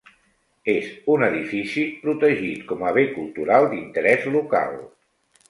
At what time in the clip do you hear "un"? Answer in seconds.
1.15-1.25